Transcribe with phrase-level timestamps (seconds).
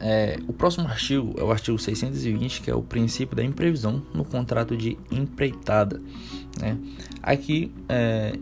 [0.00, 4.24] É, o próximo artigo é o artigo 620, que é o princípio da imprevisão no
[4.24, 6.02] contrato de empreitada.
[6.60, 6.76] Né?
[7.22, 8.32] Aqui é,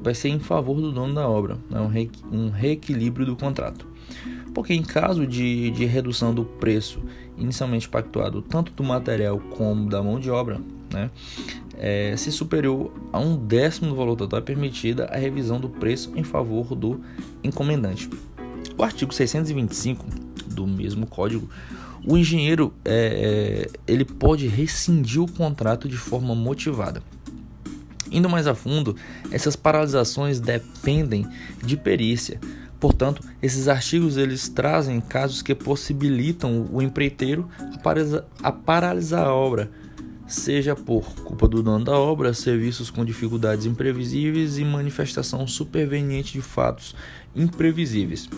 [0.00, 1.80] vai ser em favor do dono da obra, né?
[1.80, 3.86] um, re, um reequilíbrio do contrato.
[4.54, 7.02] Porque em caso de, de redução do preço
[7.36, 10.60] inicialmente pactuado, tanto do material como da mão de obra,
[10.92, 11.10] né?
[11.80, 16.12] É, se superior a um décimo do valor total, é permitida a revisão do preço
[16.16, 17.00] em favor do
[17.44, 18.10] encomendante.
[18.78, 20.06] O artigo 625
[20.46, 21.50] do mesmo código,
[22.06, 27.02] o engenheiro é, é, ele pode rescindir o contrato de forma motivada.
[28.08, 28.94] Indo mais a fundo,
[29.32, 31.26] essas paralisações dependem
[31.62, 32.40] de perícia.
[32.78, 37.48] Portanto, esses artigos eles trazem casos que possibilitam o empreiteiro
[38.40, 39.70] a paralisar a obra,
[40.28, 46.42] seja por culpa do dono da obra, serviços com dificuldades imprevisíveis e manifestação superveniente de
[46.42, 46.94] fatos
[47.34, 48.28] imprevisíveis.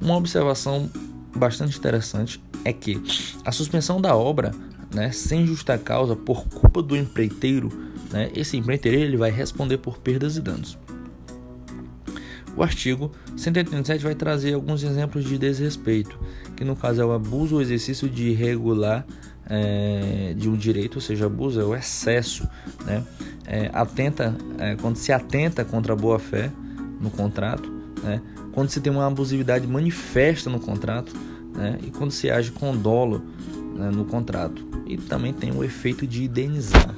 [0.00, 0.90] Uma observação
[1.34, 3.02] bastante interessante é que
[3.44, 4.52] a suspensão da obra,
[4.94, 7.70] né, sem justa causa, por culpa do empreiteiro,
[8.10, 10.78] né, esse empreiteiro ele vai responder por perdas e danos.
[12.54, 16.18] O artigo 187 vai trazer alguns exemplos de desrespeito,
[16.54, 19.06] que no caso é o abuso ou exercício de irregular
[19.54, 22.48] é, de um direito, ou seja, abuso é o excesso,
[22.86, 23.04] né?
[23.46, 26.50] É, atenta, é, quando se atenta contra a boa fé
[26.98, 27.70] no contrato,
[28.02, 28.22] né?
[28.52, 31.12] quando se tem uma abusividade manifesta no contrato,
[31.54, 31.78] né?
[31.82, 33.22] e quando se age com dolo
[33.74, 34.64] né, no contrato.
[34.86, 36.94] E também tem o efeito de indenizar.